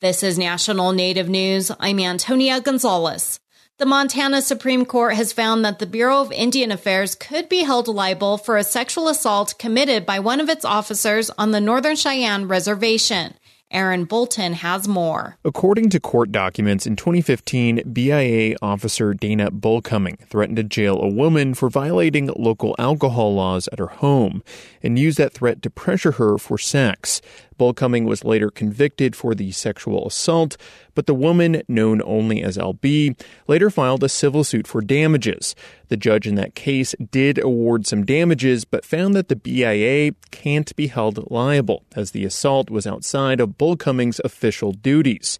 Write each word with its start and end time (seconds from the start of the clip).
This 0.00 0.22
is 0.22 0.38
National 0.38 0.92
Native 0.92 1.28
News. 1.28 1.72
I'm 1.80 1.98
Antonia 1.98 2.60
Gonzalez. 2.60 3.40
The 3.78 3.84
Montana 3.84 4.42
Supreme 4.42 4.84
Court 4.84 5.14
has 5.14 5.32
found 5.32 5.64
that 5.64 5.80
the 5.80 5.86
Bureau 5.86 6.20
of 6.20 6.30
Indian 6.30 6.70
Affairs 6.70 7.16
could 7.16 7.48
be 7.48 7.64
held 7.64 7.88
liable 7.88 8.38
for 8.38 8.56
a 8.56 8.62
sexual 8.62 9.08
assault 9.08 9.56
committed 9.58 10.06
by 10.06 10.20
one 10.20 10.40
of 10.40 10.48
its 10.48 10.64
officers 10.64 11.30
on 11.30 11.50
the 11.50 11.60
Northern 11.60 11.96
Cheyenne 11.96 12.46
Reservation. 12.46 13.34
Aaron 13.70 14.04
Bolton 14.04 14.54
has 14.54 14.88
more. 14.88 15.36
According 15.44 15.90
to 15.90 16.00
court 16.00 16.32
documents, 16.32 16.86
in 16.86 16.96
2015, 16.96 17.92
BIA 17.92 18.56
officer 18.62 19.12
Dana 19.12 19.50
Bullcoming 19.50 20.16
threatened 20.28 20.56
to 20.56 20.62
jail 20.62 20.98
a 21.02 21.08
woman 21.08 21.52
for 21.52 21.68
violating 21.68 22.28
local 22.28 22.74
alcohol 22.78 23.34
laws 23.34 23.68
at 23.70 23.78
her 23.78 23.88
home 23.88 24.42
and 24.82 24.98
used 24.98 25.18
that 25.18 25.34
threat 25.34 25.60
to 25.62 25.70
pressure 25.70 26.12
her 26.12 26.38
for 26.38 26.56
sex. 26.56 27.20
Bullcoming 27.58 28.04
was 28.04 28.24
later 28.24 28.50
convicted 28.50 29.14
for 29.14 29.34
the 29.34 29.50
sexual 29.50 30.06
assault, 30.06 30.56
but 30.94 31.06
the 31.06 31.14
woman, 31.14 31.62
known 31.68 32.00
only 32.04 32.42
as 32.42 32.56
LB, 32.56 33.20
later 33.46 33.68
filed 33.68 34.02
a 34.02 34.08
civil 34.08 34.44
suit 34.44 34.66
for 34.66 34.80
damages. 34.80 35.54
The 35.88 35.96
judge 35.96 36.26
in 36.26 36.36
that 36.36 36.54
case 36.54 36.94
did 37.10 37.38
award 37.38 37.86
some 37.86 38.04
damages, 38.04 38.64
but 38.64 38.84
found 38.84 39.14
that 39.14 39.28
the 39.28 39.36
BIA 39.36 40.12
can't 40.30 40.74
be 40.76 40.86
held 40.86 41.30
liable, 41.30 41.84
as 41.94 42.12
the 42.12 42.24
assault 42.24 42.70
was 42.70 42.86
outside 42.86 43.40
of 43.40 43.58
Bullcoming's 43.58 44.20
official 44.24 44.72
duties. 44.72 45.38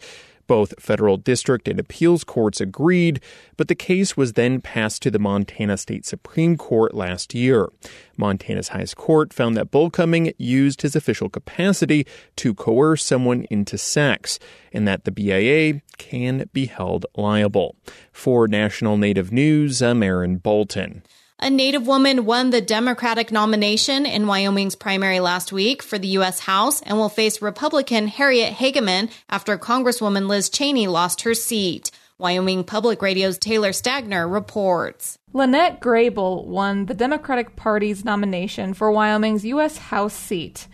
Both 0.49 0.81
federal 0.81 1.19
district 1.19 1.69
and 1.69 1.79
appeals 1.79 2.25
courts 2.25 2.61
agreed, 2.61 3.21
but 3.57 3.69
the 3.69 3.75
case 3.75 4.17
was 4.17 4.33
then 4.33 4.61
passed 4.61 5.03
to 5.03 5.11
the 5.11 5.19
Montana 5.19 5.77
State 5.77 6.07
Supreme 6.07 6.57
Court 6.57 6.95
last 6.95 7.35
year. 7.35 7.69
Montana's 8.17 8.69
highest 8.69 8.97
court 8.97 9.33
found 9.33 9.57
that 9.57 9.71
Bullcoming 9.71 10.33
used 10.39 10.83
his 10.83 10.97
official 10.97 11.29
capacity 11.29 12.07
to 12.37 12.55
coerce 12.55 13.05
someone 13.05 13.45
into 13.51 13.77
sex, 13.79 14.39
and 14.73 14.89
that 14.89 15.05
the 15.05 15.13
BIA 15.13 15.83
can 15.99 16.49
be 16.55 16.65
held 16.67 17.05
liable. 17.15 17.77
For 18.11 18.49
National 18.49 18.97
Native 18.97 19.31
News, 19.31 19.83
I'm 19.83 20.03
Aaron 20.03 20.39
Bolton. 20.39 21.03
A 21.41 21.51
Native 21.51 21.87
woman 21.87 22.25
won 22.25 22.51
the 22.51 22.61
Democratic 22.61 23.31
nomination 23.31 24.07
in 24.07 24.27
Wyoming's 24.27 24.75
primary 24.75 25.21
last 25.21 25.53
week 25.53 25.85
for 25.85 25.97
the 25.97 26.09
U.S. 26.09 26.41
House 26.41 26.83
and 26.83 26.99
will 26.99 27.09
face 27.09 27.41
Republican 27.41 28.09
Harriet 28.09 28.55
Hageman 28.55 29.09
after 29.31 29.57
Congresswoman 29.57 30.27
Liz 30.27 30.51
Cheney 30.51 30.89
lost 30.89 31.21
her 31.21 31.35
seat. 31.35 31.93
Wyoming 32.19 32.65
Public 32.65 33.01
Radio's 33.01 33.39
Taylor 33.39 33.71
Stagner 33.71 34.29
reports. 34.29 35.17
Lynette 35.33 35.79
Grey 35.79 36.09
Bull 36.09 36.45
won 36.45 36.87
the 36.87 36.95
Democratic 36.95 37.55
Party's 37.55 38.05
nomination 38.05 38.75
for 38.75 38.91
Wyoming's 38.91 39.45
U.S. 39.45 39.79
House 39.79 40.15
seat. 40.15 40.67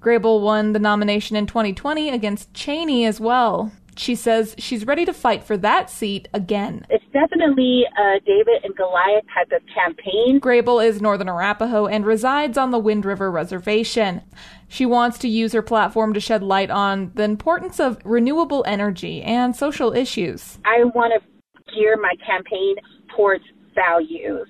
Grey 0.00 0.18
Bull 0.18 0.40
won 0.40 0.72
the 0.72 0.78
nomination 0.78 1.34
in 1.34 1.48
2020 1.48 2.10
against 2.10 2.54
Cheney 2.54 3.04
as 3.04 3.18
well 3.18 3.72
she 3.96 4.14
says 4.14 4.54
she's 4.58 4.86
ready 4.86 5.04
to 5.04 5.12
fight 5.12 5.44
for 5.44 5.56
that 5.58 5.90
seat 5.90 6.28
again. 6.32 6.86
It's 6.90 7.04
definitely 7.12 7.84
a 7.98 8.20
David 8.20 8.64
and 8.64 8.74
Goliath 8.76 9.24
type 9.34 9.52
of 9.52 9.62
campaign. 9.74 10.38
Grey 10.38 10.60
Bull 10.60 10.80
is 10.80 11.00
Northern 11.00 11.28
Arapaho 11.28 11.86
and 11.86 12.06
resides 12.06 12.56
on 12.56 12.70
the 12.70 12.78
Wind 12.78 13.04
River 13.04 13.30
Reservation. 13.30 14.22
She 14.68 14.86
wants 14.86 15.18
to 15.18 15.28
use 15.28 15.52
her 15.52 15.62
platform 15.62 16.14
to 16.14 16.20
shed 16.20 16.42
light 16.42 16.70
on 16.70 17.12
the 17.14 17.24
importance 17.24 17.78
of 17.78 17.98
renewable 18.04 18.64
energy 18.66 19.22
and 19.22 19.54
social 19.54 19.92
issues. 19.92 20.58
I 20.64 20.84
want 20.84 21.12
to 21.12 21.74
gear 21.74 21.96
my 21.96 22.14
campaign 22.26 22.76
towards 23.14 23.44
values 23.74 24.48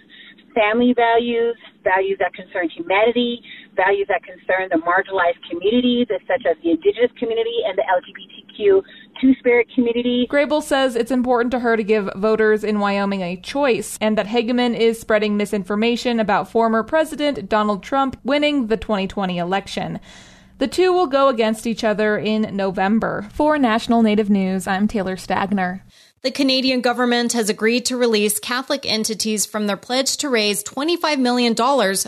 family 0.55 0.95
values, 0.95 1.57
values 1.83 2.17
that 2.21 2.33
concern 2.35 2.69
humanity, 2.69 3.41
values 3.75 4.07
that 4.09 4.23
concern 4.23 4.69
the 4.71 4.81
marginalized 4.85 5.41
communities, 5.49 6.07
such 6.29 6.45
as 6.45 6.57
the 6.63 6.71
indigenous 6.71 7.13
community 7.19 7.65
and 7.67 7.77
the 7.77 7.87
LGBTQ 8.71 8.83
two 9.21 9.35
spirit 9.39 9.69
community. 9.75 10.27
Grey 10.29 10.45
Bull 10.45 10.61
says 10.61 10.97
it's 10.97 11.11
important 11.11 11.53
to 11.53 11.61
her 11.61 11.77
to 11.77 11.85
give 11.85 12.11
voters 12.17 12.65
in 12.65 12.81
Wyoming 12.81 13.23
a 13.23 13.37
choice, 13.37 13.97
and 14.01 14.19
that 14.19 14.27
Hageman 14.27 14.77
is 14.77 15.01
spreading 15.01 15.37
misinformation 15.37 16.19
about 16.19 16.51
former 16.51 16.83
President 16.83 17.49
Donald 17.49 17.83
Trump 17.83 18.19
winning 18.25 18.67
the 18.67 18.77
2020 18.77 19.39
election. 19.39 20.01
The 20.59 20.69
two 20.69 20.93
will 20.93 21.07
go 21.07 21.29
against 21.29 21.67
each 21.67 21.85
other 21.85 22.19
in 22.19 22.57
November. 22.57 23.29
For 23.33 23.59
National 23.59 24.03
Native 24.03 24.31
News, 24.31 24.67
I'm 24.67 24.89
Taylor 24.89 25.17
Stagner. 25.17 25.83
The 26.23 26.31
Canadian 26.31 26.83
government 26.83 27.33
has 27.33 27.51
agreed 27.51 27.85
to 27.87 27.97
release 27.97 28.39
Catholic 28.39 28.87
entities 28.87 29.45
from 29.45 29.67
their 29.67 29.77
pledge 29.77 30.17
to 30.19 30.29
raise 30.29 30.63
$25 30.63 31.19
million 31.19 31.57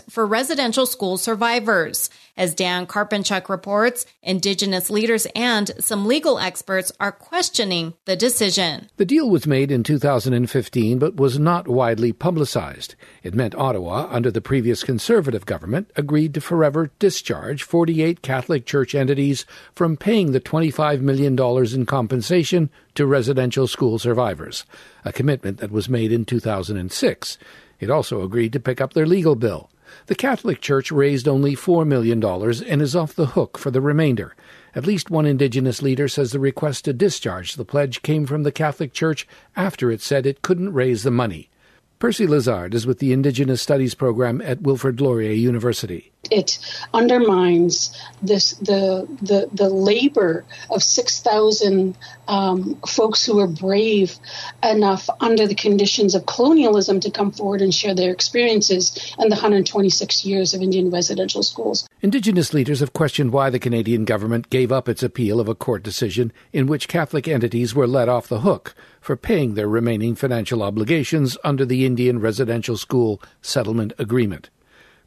for 0.09 0.25
residential 0.25 0.85
school 0.85 1.17
survivors. 1.17 2.09
As 2.37 2.53
Dan 2.53 2.85
Karpenchuk 2.85 3.47
reports, 3.47 4.05
Indigenous 4.21 4.89
leaders 4.89 5.25
and 5.35 5.71
some 5.79 6.05
legal 6.05 6.37
experts 6.37 6.91
are 6.99 7.13
questioning 7.13 7.93
the 8.03 8.17
decision. 8.17 8.89
The 8.97 9.05
deal 9.05 9.29
was 9.29 9.47
made 9.47 9.71
in 9.71 9.83
2015 9.83 10.99
but 10.99 11.15
was 11.15 11.39
not 11.39 11.69
widely 11.69 12.11
publicized. 12.11 12.95
It 13.23 13.33
meant 13.33 13.55
Ottawa, 13.55 14.09
under 14.11 14.31
the 14.31 14.41
previous 14.41 14.83
Conservative 14.83 15.45
government, 15.45 15.89
agreed 15.95 16.33
to 16.33 16.41
forever 16.41 16.91
discharge 16.99 17.63
48 17.63 18.21
Catholic 18.21 18.65
Church 18.65 18.93
entities 18.93 19.45
from 19.73 19.95
paying 19.95 20.33
the 20.33 20.41
$25 20.41 20.99
million 20.99 21.39
in 21.73 21.85
compensation 21.85 22.69
to 22.95 23.05
residential 23.05 23.65
school 23.65 23.97
survivors, 23.97 24.65
a 25.05 25.13
commitment 25.13 25.59
that 25.59 25.71
was 25.71 25.87
made 25.87 26.11
in 26.11 26.25
2006. 26.25 27.37
It 27.79 27.89
also 27.89 28.23
agreed 28.23 28.51
to 28.53 28.59
pick 28.59 28.81
up 28.81 28.93
their 28.93 29.05
legal 29.05 29.35
bill. 29.35 29.69
The 30.07 30.15
Catholic 30.15 30.61
Church 30.61 30.91
raised 30.91 31.27
only 31.27 31.55
$4 31.55 31.85
million 31.85 32.23
and 32.23 32.81
is 32.81 32.95
off 32.95 33.15
the 33.15 33.27
hook 33.27 33.57
for 33.57 33.71
the 33.71 33.81
remainder. 33.81 34.35
At 34.73 34.85
least 34.85 35.09
one 35.09 35.25
Indigenous 35.25 35.81
leader 35.81 36.07
says 36.07 36.31
the 36.31 36.39
request 36.39 36.85
to 36.85 36.93
discharge 36.93 37.55
the 37.55 37.65
pledge 37.65 38.01
came 38.01 38.25
from 38.25 38.43
the 38.43 38.51
Catholic 38.51 38.93
Church 38.93 39.27
after 39.55 39.91
it 39.91 40.01
said 40.01 40.25
it 40.25 40.41
couldn't 40.41 40.73
raise 40.73 41.03
the 41.03 41.11
money. 41.11 41.49
Percy 41.97 42.27
Lezard 42.27 42.73
is 42.73 42.85
with 42.85 42.99
the 42.99 43.13
Indigenous 43.13 43.61
Studies 43.61 43.95
program 43.95 44.41
at 44.41 44.61
Wilfrid 44.61 44.99
Laurier 44.99 45.31
University. 45.31 46.11
It 46.31 46.59
undermines 46.93 47.95
this 48.21 48.51
the 48.53 49.07
the 49.21 49.49
the 49.53 49.69
labor 49.69 50.45
of 50.69 50.83
six 50.83 51.21
thousand 51.21 51.97
um, 52.27 52.75
folks 52.87 53.25
who 53.25 53.37
were 53.37 53.47
brave 53.47 54.17
enough 54.63 55.09
under 55.19 55.47
the 55.47 55.55
conditions 55.55 56.15
of 56.15 56.25
colonialism 56.25 56.99
to 57.01 57.11
come 57.11 57.31
forward 57.31 57.61
and 57.61 57.73
share 57.73 57.93
their 57.93 58.11
experiences 58.11 59.13
and 59.17 59.31
the 59.31 59.35
126 59.35 60.25
years 60.25 60.53
of 60.53 60.61
Indian 60.61 60.89
residential 60.89 61.43
schools. 61.43 61.87
Indigenous 62.01 62.53
leaders 62.53 62.79
have 62.79 62.93
questioned 62.93 63.31
why 63.31 63.49
the 63.49 63.59
Canadian 63.59 64.05
government 64.05 64.49
gave 64.49 64.71
up 64.71 64.89
its 64.89 65.03
appeal 65.03 65.39
of 65.39 65.47
a 65.47 65.55
court 65.55 65.83
decision 65.83 66.31
in 66.53 66.67
which 66.67 66.87
Catholic 66.87 67.27
entities 67.27 67.75
were 67.75 67.87
let 67.87 68.09
off 68.09 68.27
the 68.27 68.41
hook 68.41 68.75
for 69.01 69.15
paying 69.15 69.53
their 69.53 69.67
remaining 69.67 70.15
financial 70.15 70.63
obligations 70.63 71.37
under 71.43 71.65
the 71.65 71.85
Indian 71.85 72.19
Residential 72.19 72.77
School 72.77 73.21
Settlement 73.41 73.93
Agreement. 73.97 74.49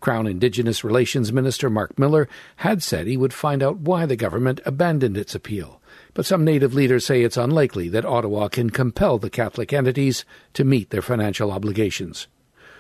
Crown 0.01 0.27
Indigenous 0.27 0.85
Relations 0.85 1.33
Minister 1.33 1.69
Mark 1.69 1.99
Miller 1.99 2.29
had 2.57 2.83
said 2.83 3.07
he 3.07 3.17
would 3.17 3.33
find 3.33 3.63
out 3.63 3.79
why 3.79 4.07
the 4.07 4.17
government 4.17 4.61
abandoned 4.65 5.17
its 5.17 5.35
appeal. 5.35 5.81
But 6.15 6.27
some 6.27 6.45
Native 6.45 6.75
leaders 6.75 7.07
say 7.07 7.23
it's 7.23 7.37
unlikely 7.37 7.89
that 7.91 8.05
Ottawa 8.05 8.49
can 8.49 8.71
compel 8.71 9.19
the 9.19 9.31
Catholic 9.31 9.73
entities 9.73 10.25
to 10.55 10.65
meet 10.65 10.91
their 10.91 11.03
financial 11.03 11.51
obligations. 11.51 12.27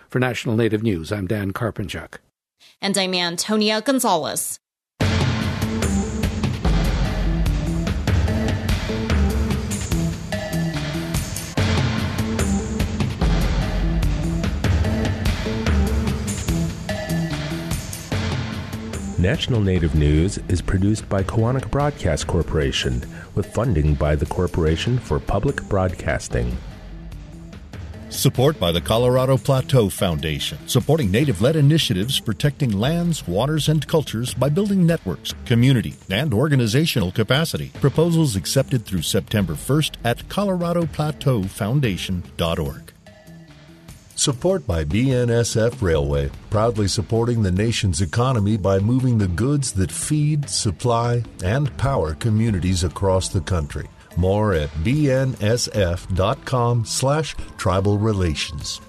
For 0.08 0.18
National 0.18 0.56
Native 0.56 0.82
News, 0.82 1.12
I'm 1.12 1.26
Dan 1.26 1.52
Karpenchuk. 1.52 2.18
And 2.80 2.96
I'm 2.96 3.14
Antonia 3.14 3.80
Gonzalez. 3.80 4.58
National 19.18 19.60
Native 19.60 19.94
News 19.96 20.38
is 20.48 20.62
produced 20.62 21.08
by 21.08 21.24
Koahnic 21.24 21.68
Broadcast 21.72 22.28
Corporation 22.28 23.02
with 23.34 23.52
funding 23.52 23.94
by 23.94 24.14
the 24.14 24.26
Corporation 24.26 24.96
for 24.96 25.18
Public 25.18 25.60
Broadcasting. 25.65 26.56
Support 28.10 28.60
by 28.60 28.70
the 28.70 28.80
Colorado 28.80 29.36
Plateau 29.36 29.88
Foundation, 29.88 30.59
supporting 30.68 31.10
native 31.10 31.42
led 31.42 31.56
initiatives 31.56 32.20
protecting 32.20 32.70
lands, 32.70 33.26
waters, 33.26 33.68
and 33.68 33.84
cultures 33.88 34.34
by 34.34 34.50
building 34.50 34.86
networks, 34.86 35.34
community, 35.47 35.97
and 36.09 36.32
organizational 36.32 37.10
capacity. 37.10 37.72
Proposals 37.80 38.36
accepted 38.36 38.86
through 38.86 39.03
September 39.03 39.54
1st 39.54 39.97
at 40.04 40.28
coloradoplateaufoundation.org. 40.28 42.92
Support 44.18 44.66
by 44.66 44.82
BNSF 44.82 45.80
Railway, 45.80 46.32
proudly 46.50 46.88
supporting 46.88 47.44
the 47.44 47.53
nation's 47.53 48.00
economy 48.00 48.56
by 48.56 48.80
moving 48.80 49.16
the 49.16 49.28
goods 49.28 49.70
that 49.74 49.92
feed, 49.92 50.50
supply, 50.50 51.22
and 51.44 51.74
power 51.76 52.15
communities 52.15 52.82
across 52.82 53.28
the 53.28 53.41
country. 53.41 53.88
More 54.16 54.54
at 54.54 54.70
bnsf.com 54.82 56.04
slash 56.84 57.36
tribal 57.59 57.97
relations. 57.97 58.80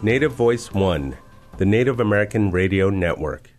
Native 0.00 0.34
Voice 0.34 0.72
One, 0.72 1.16
the 1.58 1.66
Native 1.66 1.98
American 1.98 2.52
Radio 2.52 2.88
Network. 2.88 3.53